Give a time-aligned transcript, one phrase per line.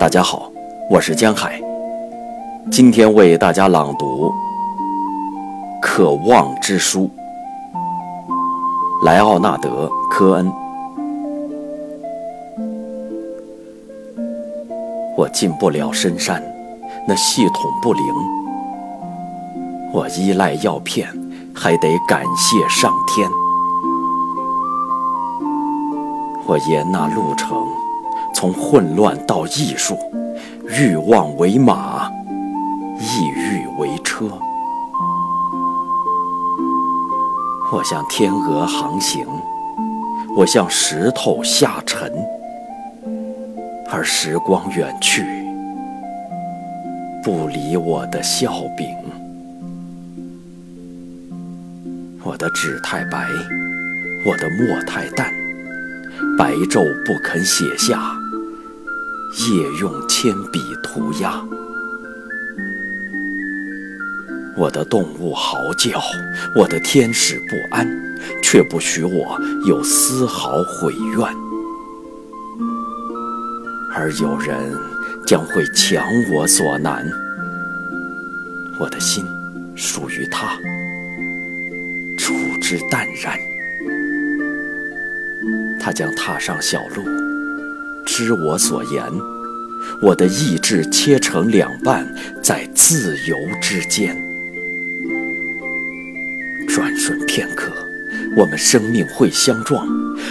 [0.00, 0.50] 大家好，
[0.88, 1.60] 我是江海，
[2.72, 4.28] 今天为大家朗读
[5.82, 7.02] 《渴望之书》，
[9.04, 9.68] 莱奥纳德·
[10.08, 10.50] 科恩。
[15.18, 16.42] 我进不了深山，
[17.06, 18.02] 那系统不灵；
[19.92, 21.06] 我依赖药片，
[21.54, 23.28] 还得感谢上天。
[26.46, 27.50] 我沿那路程。
[28.40, 29.98] 从混乱到艺术，
[30.66, 32.10] 欲望为马，
[32.98, 34.30] 意欲为车。
[37.70, 39.26] 我向天鹅航行，
[40.34, 42.10] 我向石头下沉，
[43.90, 45.22] 而时光远去，
[47.22, 48.88] 不理我的笑柄。
[52.24, 53.28] 我的纸太白，
[54.24, 55.30] 我的墨太淡，
[56.38, 58.00] 白昼不肯写下。
[59.38, 61.40] 夜用铅笔涂鸦，
[64.56, 66.00] 我的动物嚎叫，
[66.56, 67.88] 我的天使不安，
[68.42, 71.28] 却不许我有丝毫悔怨。
[73.94, 74.56] 而有人
[75.26, 77.06] 将会强我所难，
[78.80, 79.24] 我的心
[79.76, 80.56] 属于他，
[82.18, 83.38] 处之淡然。
[85.80, 87.04] 他将踏上小路。
[88.12, 89.04] 知我所言，
[90.02, 94.20] 我的意志切成两半，在自由之间。
[96.68, 97.70] 转瞬片刻，
[98.36, 99.86] 我们生命会相撞，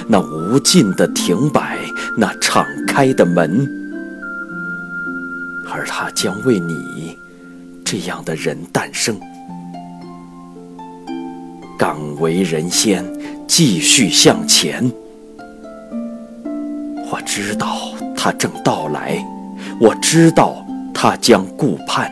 [0.10, 1.80] 那无尽的停摆，
[2.18, 3.66] 那敞开的门，
[5.72, 7.18] 而他将为你
[7.86, 9.18] 这样的人诞生。
[11.78, 13.06] 敢为人先，
[13.48, 14.92] 继续向前。
[17.12, 19.24] 我知道他正到来，
[19.80, 22.12] 我知道他将顾盼，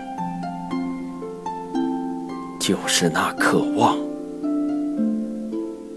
[2.59, 3.95] 就是那渴望，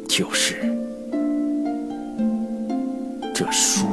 [0.09, 0.57] 就是
[3.35, 3.87] 这书。